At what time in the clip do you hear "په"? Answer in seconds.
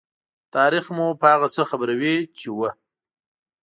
1.21-1.25